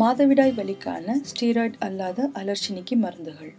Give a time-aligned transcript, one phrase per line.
[0.00, 3.52] மாதவிடாய் வலிக்கான ஸ்டீராய்டு அல்லாத அலர்ச்சினிக்கு மருந்துகள்.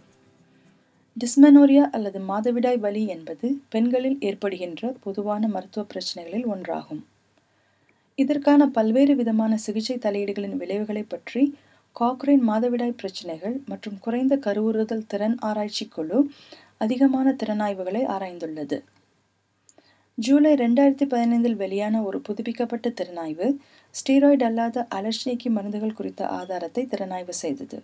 [1.16, 7.00] டிஸ்மெனோரியா அல்லது மாதவிடாய் வலி என்பது பெண்களில் ஏற்படுகின்ற பொதுவான மருத்துவ பிரச்சனைகளில் ஒன்றாகும்.
[8.14, 11.44] இதற்கான பல்வேறு விதமான சிகிச்சை தலையீடுகளின் விளைவுகளை பற்றி
[12.00, 16.20] காக்ரேன் மாதவிடாய் பிரச்சனைகள் மற்றும் குறைந்த கருவுறுதல் திறன் ஆராய்ச்சி குழு
[16.78, 18.78] அதிகமான திறனாய்வுகளை ஆராய்ந்துள்ளது.
[20.18, 23.46] ஜூலை ரெண்டாயிரத்தி பதினைந்தில் வெளியான ஒரு புதுப்பிக்கப்பட்ட திறனாய்வு
[23.94, 27.78] ஸ்டீராய்டு அல்லாத அலர்ஜினிக்கு மருந்துகள் குறித்த ஆதாரத்தை திறனாய்வு செய்தது.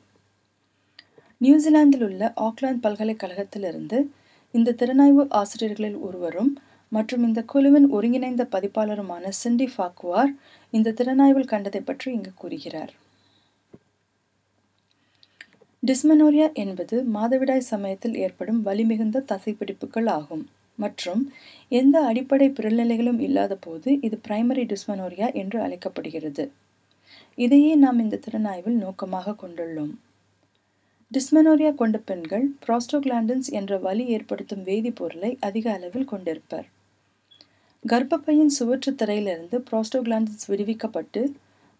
[1.41, 3.99] நியூசிலாந்தில் உள்ள ஆக்லாந்து பல்கலைக்கழகத்திலிருந்து
[4.55, 6.51] இந்த திறனாய்வு ஆசிரியர்களில் ஒருவரும்
[6.93, 10.33] மற்றும் இந்த குழுவின் ஒருங்கிணைந்த பதிப்பாளருமான சிண்டி ஃபாக்குவார்
[10.71, 12.93] இந்த திறனாய்வில் கண்டதை பற்றி இங்கு கூறுகிறார்.
[15.83, 20.45] டிஸ்மனோரியா என்பது மாதவிடாய் சமயத்தில் ஏற்படும் வலிமிகுந்த தசைப்பிடிப்புகள் ஆகும்.
[20.79, 21.23] மற்றும்
[21.69, 26.51] எந்த அடிப்படை பிறநிலைகளும் இல்லாத போது இது பிரைமரி டிஸ்மெனோரியா என்று அழைக்கப்படுகிறது.
[27.35, 29.93] இதையே நாம் இந்த திறனாய்வில் நோக்கமாக கொண்டுள்ளோம்.
[31.13, 36.67] டிஸ்மெனோரியா கொண்ட பெண்கள் ப்ராஸ்டோகிளாண்டன்ஸ் என்ற வலி ஏற்படுத்தும் வேதிப்பொருளை அதிக அளவில் கொண்டிருப்பர்.
[37.85, 41.23] கர்ப்பப்பையின் சுவற்று திரையிலிருந்து ப்ராஸ்டோகிளாண்டன்ஸ் விடுவிக்கப்பட்டு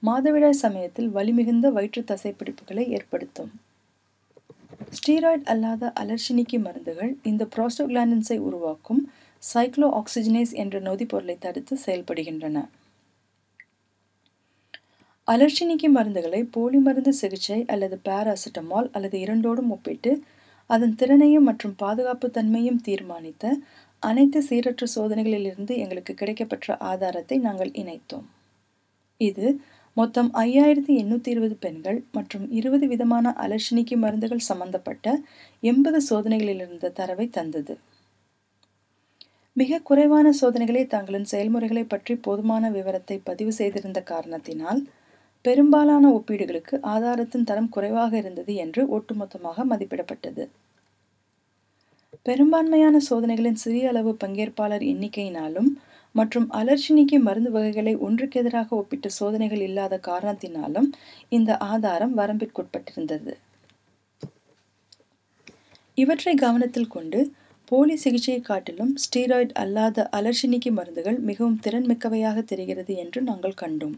[0.03, 3.53] மாதவிடாய் சமயத்தில் வலிமிகுந்த வயிற்று தசைப்பிடிப்புகளை ஏற்படுத்தும்.
[4.93, 9.01] ஸ்டீராய்டு அல்லாத அலர்ஷினிக்கு மருந்துகள் இந்த ப்ராஸ்டோகிளாண்டன்ஸை உருவாக்கும்
[9.43, 12.57] சைக்ளோ ஆக்சிஜனேஸ் என்ற நொதிப்பொருளை தடுத்து செயல்படுகின்றன.
[15.29, 20.13] அலர்ஜினிக்கு மருந்துகளை போலி மருந்து சிகிச்சை அல்லது பாராசிட்டமால் அல்லது இரண்டோடும் ஒப்பிட்டு
[20.71, 23.45] அதன் திறனையும் மற்றும் பாதுகாப்பு தன்மையும் தீர்மானித்த
[24.03, 28.27] அனைத்து சீரற்ற சோதனைகளிலிருந்து எங்களுக்கு கிடைக்கப்பெற்ற ஆதாரத்தை நாங்கள் இணைத்தோம்.
[29.21, 29.47] இது
[29.97, 35.07] மொத்தம் ஐயாயிரத்தி எண்ணூற்றி இருபது பெண்கள் மற்றும் இருபது விதமான அலர்ஷினிக்கு மருந்துகள் சம்பந்தப்பட்ட
[35.63, 37.75] எண்பது சோதனைகளிலிருந்த தரவை தந்தது.
[39.57, 44.81] மிக குறைவான சோதனைகளே தங்களின் செயல்முறைகளை பற்றி போதுமான விவரத்தை பதிவு செய்திருந்த காரணத்தினால்
[45.45, 50.45] பெரும்பாலான ஒப்பீடுகளுக்கு ஆதாரத்தின் தரம் குறைவாக இருந்தது என்று ஒட்டுமொத்தமாக மதிப்பிடப்பட்டது.
[52.23, 55.71] பெரும்பான்மையான சோதனைகளின் சிறிய அளவு பங்கேற்பாளர் எண்ணிக்கையினாலும்
[56.15, 60.89] மற்றும் அலர்ஜினிக்கு மருந்து வகைகளை ஒன்றுக்கு எதிராக ஒப்பிட்ட சோதனைகள் இல்லாத காரணத்தினாலும்
[61.29, 63.35] இந்த ஆதாரம் வரம்பிற்குட்பட்டிருந்தது.
[65.99, 67.21] இவற்றை கவனத்தில் கொண்டு
[67.69, 73.97] போலி சிகிச்சையை காட்டிலும் ஸ்டீராய்டு அல்லாத அலர்ஜினிக்கு மருந்துகள் மிகவும் திறன்மிக்கவையாக தெரிகிறது என்று நாங்கள் கண்டோம்.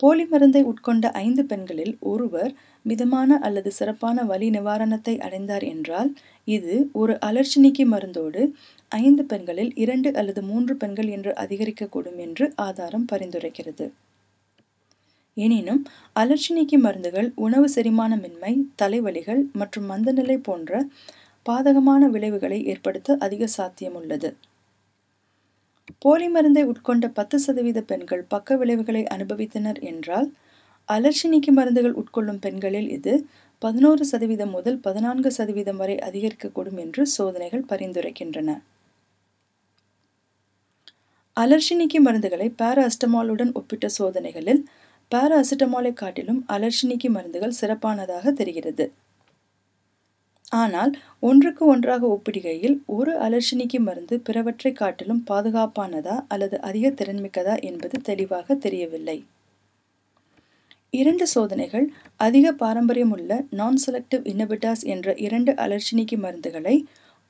[0.00, 2.52] போலி மருந்தை உட்கொண்ட ஐந்து பெண்களில் ஒருவர்
[2.84, 6.10] மிதமான அல்லது சிறப்பான வலி நிவாரணத்தை அடைந்தார் என்றால்
[6.48, 8.42] இது ஒரு அலர்ச்சினிக்கு மருந்தோடு
[8.92, 13.86] ஐந்து பெண்களில் இரண்டு அல்லது மூன்று பெண்கள் என்று அதிகரிக்கக்கூடும் என்று ஆதாரம் பரிந்துரைக்கிறது.
[15.36, 15.82] எனினும்
[16.16, 18.52] அலர்ச்சினிக்கு மருந்துகள் உணவு செரிமானமின்மை
[18.82, 20.72] தலைவலிகள் மற்றும் மந்தநிலை போன்ற
[21.46, 24.30] பாதகமான விளைவுகளை ஏற்படுத்த அதிக சாத்தியமுள்ளது.
[25.94, 30.28] போலி மருந்தை உட்கொண்ட பத்து சதவீத பெண்கள் பக்க விளைவுகளை அனுபவித்தனர் என்றால்
[30.88, 33.14] அலர்ஜினிக்கு மருந்துகள் உட்கொள்ளும் பெண்களில் இது
[33.62, 38.50] பதினோரு சதவீதம் முதல் பதினான்கு சதவீதம் வரை அதிகரிக்கக்கூடும் என்று சோதனைகள் பரிந்துரைக்கின்றன.
[41.36, 44.62] அலர்ஜினிக்கு மருந்துகளை பாராஸ்டமாலுடன் ஒப்பிட்ட சோதனைகளில்
[45.12, 48.86] பாராசிட்டமாலை காட்டிலும் அலர்ஜினிக்கு மருந்துகள் சிறப்பானதாக தெரிகிறது.
[50.56, 58.56] ஆனால் ஒன்றுக்கு ஒன்றாக ஒப்பிடுகையில் ஒரு அலர்ஜினிக்கு மருந்து பிறவற்றை காட்டிலும் பாதுகாப்பானதா அல்லது அதிக திறன்மிக்கதா என்பது தெளிவாக
[58.64, 59.18] தெரியவில்லை.
[60.94, 61.86] இரண்டு சோதனைகள்
[62.16, 66.76] அதிக பாரம்பரியமுள்ள நான் செலக்டிவ் இன்னபிட்டாஸ் என்ற இரண்டு அலர்ஜினிக்கு மருந்துகளை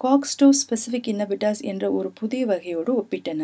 [0.01, 3.43] காக்ஸ் டூ ஸ்பெசிபிக் இன்னபிட்டாஸ் என்ற ஒரு புதிய வகையோடு ஒப்பிட்டன.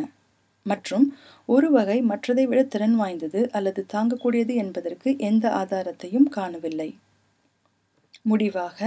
[0.67, 1.07] மற்றும்
[1.49, 6.91] ஒரு வகை மற்றதை விட திறன் வாய்ந்தது அல்லது தாங்கக்கூடியது என்பதற்கு எந்த ஆதாரத்தையும் காணவில்லை.
[8.25, 8.81] முடிவாக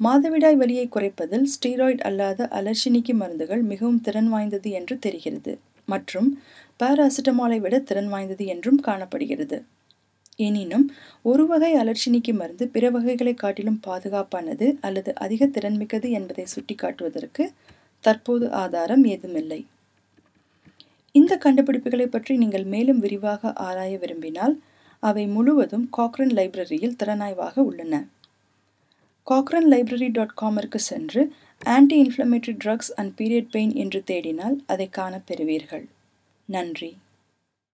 [0.00, 5.52] மாதவிடாய் வலியை குறைப்பதில் ஸ்டீராய்டு அல்லாத அலர்ஷினிக்கு மருந்துகள் மிகவும் திறன் வாய்ந்தது என்று தெரிகிறது
[5.88, 6.28] மற்றும்
[6.80, 9.58] பாராசிட்டமாலை விட திறன் வாய்ந்தது என்றும் காணப்படுகிறது.
[10.38, 10.86] எனினும்
[11.22, 17.44] ஒரு வகை அலர்ஷினிக்கு மருந்து பிற வகைகளை காட்டிலும் பாதுகாப்பானது அல்லது அதிக திறன்மிக்கது என்பதை சுட்டிக்காட்டுவதற்கு
[18.04, 19.60] தற்போது ஆதாரம் ஏதுமில்லை.
[21.14, 24.54] இந்த கண்டுபிடிப்புகளை பற்றி நீங்கள் மேலும் விரிவாக ஆராய விரும்பினால்
[25.02, 27.94] அவை முழுவதும் காக்ரன் லைப்ரரியில் திறனாய்வாக உள்ளன.
[29.32, 31.32] காக்ரன் லைப்ரரி டாட் காமிற்கு சென்று
[31.64, 35.84] anti inflammatory drugs and period pain என்று தேடினால் அதை காண பெறுவீர்கள்.
[36.44, 36.96] நன்றி.